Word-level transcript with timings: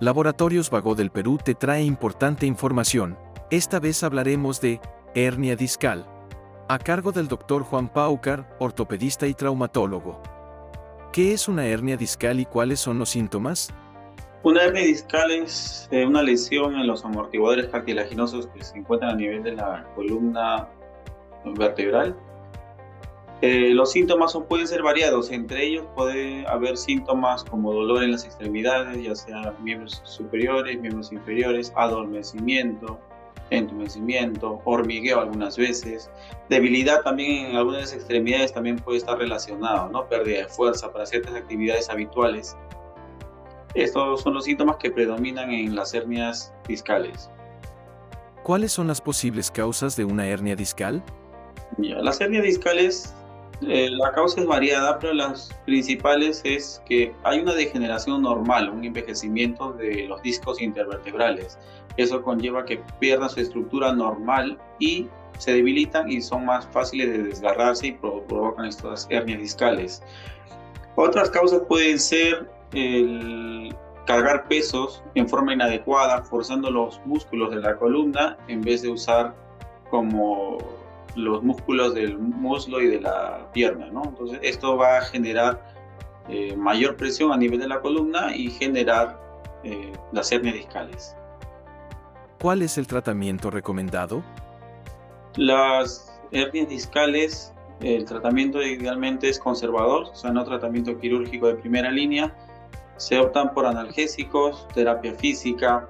Laboratorios 0.00 0.70
Vago 0.70 0.96
del 0.96 1.10
Perú 1.10 1.38
te 1.42 1.54
trae 1.54 1.84
importante 1.84 2.46
información. 2.46 3.16
Esta 3.50 3.78
vez 3.78 4.02
hablaremos 4.02 4.60
de 4.60 4.80
hernia 5.14 5.54
discal, 5.54 6.04
a 6.68 6.80
cargo 6.80 7.12
del 7.12 7.28
Dr. 7.28 7.62
Juan 7.62 7.88
Paucar, 7.88 8.56
ortopedista 8.58 9.28
y 9.28 9.34
traumatólogo. 9.34 10.20
¿Qué 11.12 11.32
es 11.32 11.46
una 11.46 11.66
hernia 11.68 11.96
discal 11.96 12.40
y 12.40 12.44
cuáles 12.44 12.80
son 12.80 12.98
los 12.98 13.10
síntomas? 13.10 13.72
Una 14.42 14.64
hernia 14.64 14.82
discal 14.82 15.30
es 15.30 15.88
eh, 15.92 16.04
una 16.04 16.24
lesión 16.24 16.74
en 16.74 16.88
los 16.88 17.04
amortiguadores 17.04 17.68
cartilaginosos 17.68 18.48
que 18.48 18.64
se 18.64 18.76
encuentran 18.76 19.12
a 19.12 19.16
nivel 19.16 19.44
de 19.44 19.52
la 19.52 19.86
columna 19.94 20.68
vertebral 21.56 22.16
eh, 23.46 23.74
los 23.74 23.92
síntomas 23.92 24.34
pueden 24.48 24.66
ser 24.66 24.82
variados, 24.82 25.30
entre 25.30 25.66
ellos 25.66 25.84
puede 25.94 26.46
haber 26.46 26.78
síntomas 26.78 27.44
como 27.44 27.74
dolor 27.74 28.02
en 28.02 28.12
las 28.12 28.24
extremidades, 28.24 29.02
ya 29.02 29.14
sea 29.14 29.54
miembros 29.60 30.00
superiores, 30.04 30.80
miembros 30.80 31.12
inferiores, 31.12 31.70
adormecimiento, 31.76 32.98
entumecimiento, 33.50 34.62
hormigueo 34.64 35.20
algunas 35.20 35.58
veces, 35.58 36.10
debilidad 36.48 37.02
también 37.02 37.50
en 37.50 37.56
algunas 37.56 37.92
extremidades 37.92 38.50
también 38.54 38.76
puede 38.76 38.96
estar 38.96 39.18
relacionado, 39.18 39.90
¿no? 39.90 40.08
pérdida 40.08 40.38
de 40.38 40.48
fuerza 40.48 40.90
para 40.90 41.04
ciertas 41.04 41.34
actividades 41.34 41.90
habituales. 41.90 42.56
Estos 43.74 44.22
son 44.22 44.32
los 44.32 44.46
síntomas 44.46 44.76
que 44.76 44.90
predominan 44.90 45.50
en 45.50 45.76
las 45.76 45.92
hernias 45.92 46.54
discales. 46.66 47.28
¿Cuáles 48.42 48.72
son 48.72 48.86
las 48.86 49.02
posibles 49.02 49.50
causas 49.50 49.96
de 49.96 50.06
una 50.06 50.26
hernia 50.28 50.56
discal? 50.56 51.02
las 51.76 52.20
hernias 52.20 52.44
discales 52.44 53.14
eh, 53.68 53.90
la 53.90 54.12
causa 54.12 54.40
es 54.40 54.46
variada, 54.46 54.98
pero 54.98 55.14
las 55.14 55.50
principales 55.64 56.40
es 56.44 56.82
que 56.86 57.14
hay 57.24 57.40
una 57.40 57.54
degeneración 57.54 58.22
normal, 58.22 58.70
un 58.70 58.84
envejecimiento 58.84 59.72
de 59.72 60.06
los 60.08 60.22
discos 60.22 60.60
intervertebrales. 60.60 61.58
Eso 61.96 62.22
conlleva 62.22 62.64
que 62.64 62.82
pierdan 62.98 63.30
su 63.30 63.40
estructura 63.40 63.92
normal 63.92 64.58
y 64.78 65.08
se 65.38 65.52
debilitan 65.52 66.10
y 66.10 66.20
son 66.22 66.44
más 66.46 66.66
fáciles 66.68 67.10
de 67.10 67.22
desgarrarse 67.24 67.88
y 67.88 67.92
provocan 67.92 68.66
estas 68.66 69.06
hernias 69.10 69.40
discales. 69.40 70.02
Otras 70.96 71.30
causas 71.30 71.62
pueden 71.68 71.98
ser 71.98 72.48
el 72.72 73.74
cargar 74.06 74.46
pesos 74.48 75.02
en 75.14 75.28
forma 75.28 75.54
inadecuada, 75.54 76.22
forzando 76.22 76.70
los 76.70 77.00
músculos 77.04 77.50
de 77.50 77.60
la 77.60 77.76
columna 77.76 78.36
en 78.48 78.60
vez 78.60 78.82
de 78.82 78.90
usar 78.90 79.34
como 79.90 80.58
los 81.14 81.42
músculos 81.42 81.94
del 81.94 82.18
muslo 82.18 82.80
y 82.80 82.86
de 82.86 83.00
la 83.00 83.50
pierna, 83.52 83.86
¿no? 83.90 84.04
Entonces 84.04 84.38
esto 84.42 84.76
va 84.76 84.98
a 84.98 85.00
generar 85.02 85.62
eh, 86.28 86.56
mayor 86.56 86.96
presión 86.96 87.32
a 87.32 87.36
nivel 87.36 87.60
de 87.60 87.68
la 87.68 87.80
columna 87.80 88.34
y 88.34 88.50
generar 88.50 89.20
eh, 89.62 89.92
las 90.12 90.32
hernias 90.32 90.54
discales. 90.54 91.16
¿Cuál 92.40 92.62
es 92.62 92.78
el 92.78 92.86
tratamiento 92.86 93.50
recomendado? 93.50 94.22
Las 95.36 96.20
hernias 96.30 96.68
discales, 96.68 97.52
el 97.80 98.04
tratamiento 98.04 98.62
idealmente 98.62 99.28
es 99.28 99.38
conservador, 99.38 100.04
o 100.12 100.14
sea, 100.14 100.30
no 100.30 100.44
tratamiento 100.44 100.98
quirúrgico 100.98 101.48
de 101.48 101.54
primera 101.54 101.90
línea. 101.90 102.34
Se 102.96 103.18
optan 103.18 103.52
por 103.52 103.66
analgésicos, 103.66 104.68
terapia 104.68 105.14
física, 105.14 105.88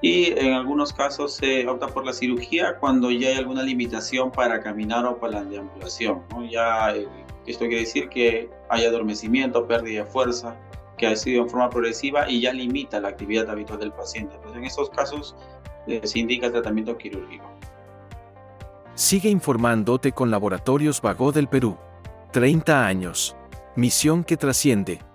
y 0.00 0.26
en 0.38 0.52
algunos 0.52 0.92
casos 0.92 1.34
se 1.34 1.66
opta 1.66 1.88
por 1.88 2.06
la 2.06 2.12
cirugía 2.12 2.76
cuando 2.78 3.10
ya 3.10 3.28
hay 3.28 3.36
alguna 3.36 3.62
limitación 3.62 4.30
para 4.30 4.60
caminar 4.60 5.04
o 5.06 5.18
para 5.18 5.40
la 5.40 5.44
deambulación. 5.44 6.22
Ya, 6.50 6.94
eh, 6.94 7.08
esto 7.46 7.66
quiere 7.66 7.80
decir 7.80 8.08
que 8.08 8.48
hay 8.68 8.84
adormecimiento, 8.84 9.66
pérdida 9.66 10.04
de 10.04 10.10
fuerza, 10.10 10.56
que 10.96 11.06
ha 11.06 11.16
sido 11.16 11.42
en 11.42 11.50
forma 11.50 11.70
progresiva 11.70 12.28
y 12.30 12.40
ya 12.40 12.52
limita 12.52 13.00
la 13.00 13.08
actividad 13.08 13.50
habitual 13.50 13.80
del 13.80 13.92
paciente. 13.92 14.34
Entonces, 14.36 14.58
en 14.58 14.64
esos 14.64 14.90
casos 14.90 15.36
eh, 15.86 16.00
se 16.04 16.18
indica 16.18 16.50
tratamiento 16.50 16.96
quirúrgico. 16.96 17.46
Sigue 18.94 19.30
informándote 19.30 20.12
con 20.12 20.30
Laboratorios 20.30 21.00
Vago 21.00 21.32
del 21.32 21.48
Perú. 21.48 21.76
30 22.32 22.86
años. 22.86 23.36
Misión 23.76 24.24
que 24.24 24.36
trasciende. 24.36 25.07